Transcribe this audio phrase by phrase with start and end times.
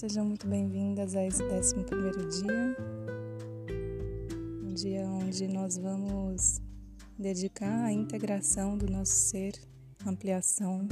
[0.00, 2.76] Sejam muito bem-vindas a esse 11 dia,
[4.64, 6.58] um dia onde nós vamos
[7.18, 9.52] dedicar à integração do nosso ser,
[10.06, 10.88] ampliação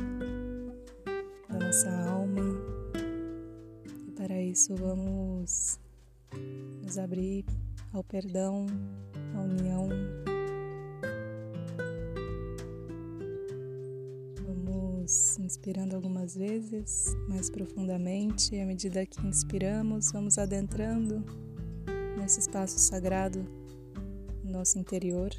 [1.49, 2.43] da nossa alma.
[4.07, 5.81] E para isso vamos
[6.83, 7.47] nos abrir
[7.95, 8.67] ao perdão,
[9.35, 9.89] à união
[15.41, 18.59] inspirando algumas vezes, mais profundamente.
[18.61, 21.25] À medida que inspiramos, vamos adentrando
[22.19, 23.43] nesse espaço sagrado
[24.45, 25.31] no nosso interior.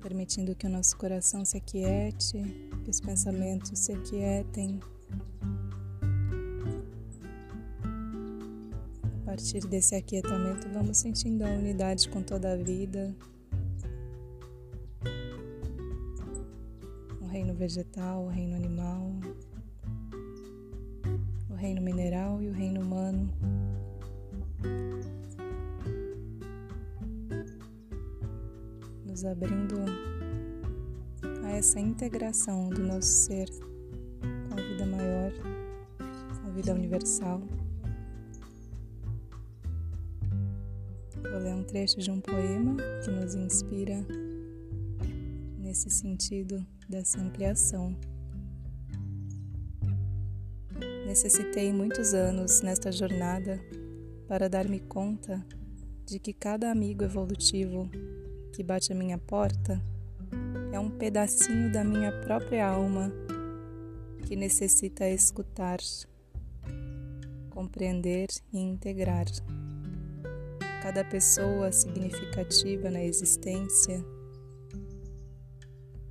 [0.00, 2.40] Permitindo que o nosso coração se aquiete,
[2.84, 4.78] que os pensamentos se aquietem
[9.42, 13.12] partir desse aquietamento, vamos sentindo a unidade com toda a vida,
[17.20, 19.10] o reino vegetal, o reino animal,
[21.50, 23.28] o reino mineral e o reino humano.
[29.04, 29.74] Nos abrindo
[31.44, 35.32] a essa integração do nosso ser com a vida maior,
[36.40, 37.42] com a vida universal.
[41.32, 44.06] Vou ler um trecho de um poema que nos inspira
[45.58, 47.96] nesse sentido dessa ampliação.
[51.06, 53.58] Necessitei muitos anos nesta jornada
[54.28, 55.42] para dar-me conta
[56.04, 57.88] de que cada amigo evolutivo
[58.52, 59.82] que bate a minha porta
[60.70, 63.10] é um pedacinho da minha própria alma
[64.26, 65.78] que necessita escutar,
[67.48, 69.24] compreender e integrar.
[70.82, 74.04] Cada pessoa significativa na existência,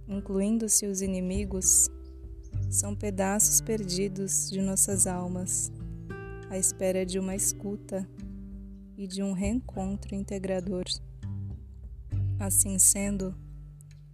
[0.07, 1.89] incluindo-se os inimigos,
[2.69, 5.69] são pedaços perdidos de nossas almas,
[6.49, 8.07] à espera de uma escuta
[8.97, 10.85] e de um reencontro integrador.
[12.39, 13.35] Assim sendo,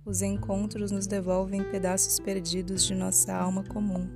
[0.03, 4.09] os encontros nos devolvem pedaços perdidos de nossa alma comum.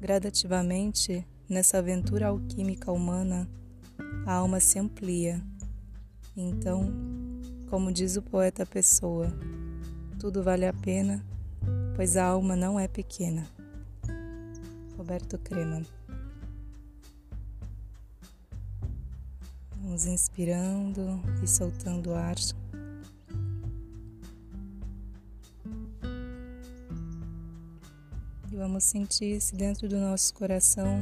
[0.00, 3.50] Gradativamente, nessa aventura alquímica humana,
[4.26, 5.42] a alma se amplia.
[6.36, 6.92] Então,
[7.68, 9.32] como diz o poeta Pessoa,
[10.18, 11.24] tudo vale a pena,
[11.96, 13.46] pois a alma não é pequena.
[14.96, 15.82] Roberto Crema.
[19.76, 22.36] Vamos inspirando e soltando ar.
[28.50, 31.00] E vamos sentir se dentro do nosso coração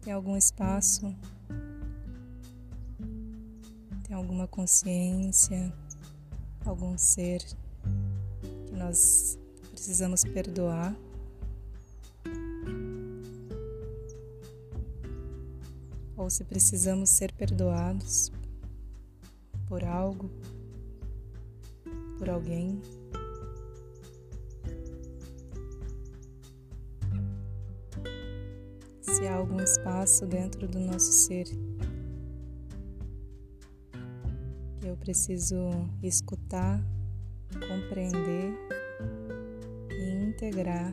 [0.00, 1.14] tem algum espaço
[4.12, 5.72] tem alguma consciência,
[6.66, 7.42] algum ser
[8.66, 9.38] que nós
[9.70, 10.94] precisamos perdoar.
[16.14, 18.30] Ou se precisamos ser perdoados
[19.66, 20.30] por algo,
[22.18, 22.82] por alguém.
[29.00, 31.46] Se há algum espaço dentro do nosso ser
[34.84, 35.56] eu preciso
[36.02, 36.82] escutar,
[37.52, 38.52] compreender
[39.90, 40.92] e integrar.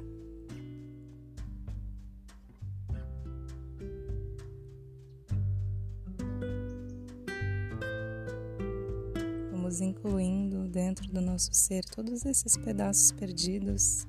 [9.51, 14.06] Vamos incluindo dentro do nosso ser todos esses pedaços perdidos.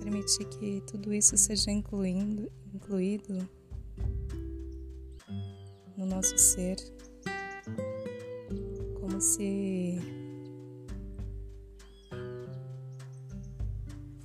[0.00, 3.48] Permitir que tudo isso seja incluindo, incluído
[6.10, 6.76] nosso ser,
[9.00, 9.96] como se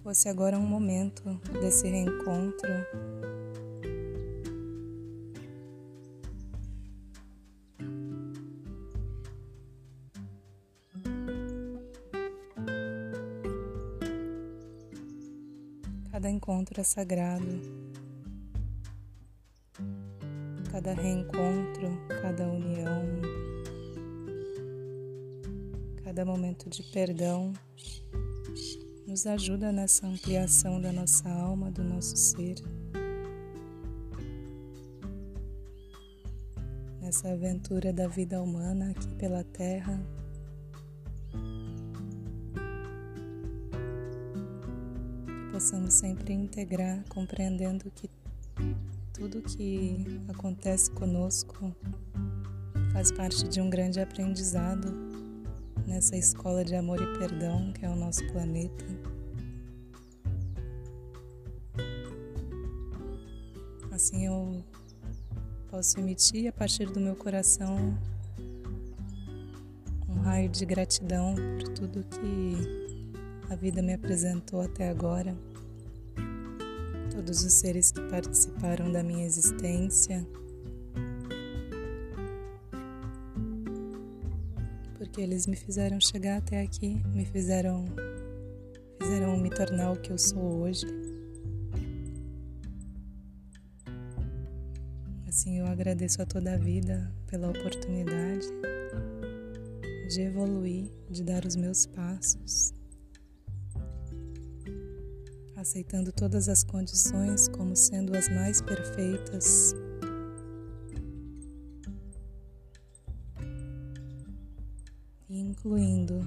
[0.01, 1.23] fosse agora um momento
[1.61, 2.69] desse reencontro.
[16.11, 17.84] Cada encontro é sagrado
[20.85, 23.01] cada reencontro, cada união,
[26.03, 27.51] cada momento de perdão
[29.07, 32.57] nos ajuda nessa ampliação da nossa alma, do nosso ser,
[37.01, 39.99] nessa aventura da vida humana aqui pela Terra.
[45.25, 48.07] Que possamos sempre integrar, compreendendo que
[49.17, 51.73] tudo que acontece conosco
[52.91, 54.93] faz parte de um grande aprendizado
[55.87, 58.85] nessa escola de amor e perdão que é o nosso planeta.
[63.89, 64.61] Assim eu
[65.71, 67.97] posso emitir a partir do meu coração
[70.09, 75.33] um raio de gratidão por tudo que a vida me apresentou até agora,
[77.15, 80.27] todos os seres que participaram da minha existência.
[84.97, 87.85] Porque eles me fizeram chegar até aqui, me fizeram
[89.01, 90.85] fizeram me tornar o que eu sou hoje.
[95.25, 98.45] Assim eu agradeço a toda a vida pela oportunidade
[100.09, 102.73] de evoluir, de dar os meus passos,
[105.65, 109.73] aceitando todas as condições como sendo as mais perfeitas.
[115.27, 116.19] Incluindo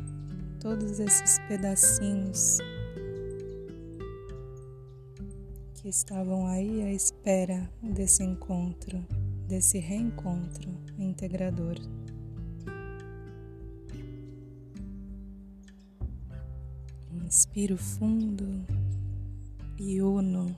[0.58, 2.58] todos esses pedacinhos
[5.74, 9.06] que estavam aí à espera desse encontro,
[9.46, 10.68] desse reencontro
[10.98, 11.76] integrador.
[17.24, 18.66] Inspiro fundo
[19.78, 20.54] e uno.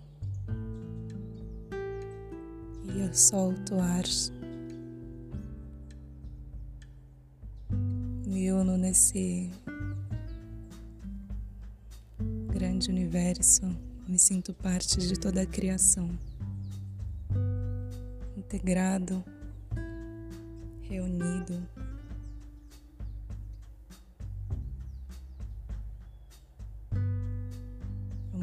[2.84, 4.04] E eu solto o ar.
[8.26, 9.50] Me uno nesse
[12.48, 13.62] grande universo.
[14.08, 16.10] Me sinto parte de toda a criação.
[18.36, 19.22] Integrado,
[20.82, 21.62] reunido.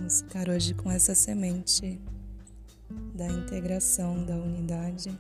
[0.08, 2.00] Vamos ficar hoje com essa semente
[3.14, 5.12] da integração, da unidade,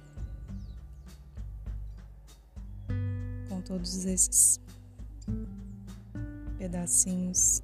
[3.49, 4.61] com todos esses
[6.57, 7.61] pedacinhos,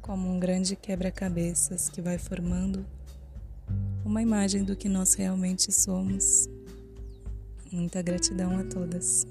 [0.00, 2.86] como um grande quebra-cabeças que vai formando
[4.04, 6.48] uma imagem do que nós realmente somos.
[7.72, 9.26] Muita gratidão a todas.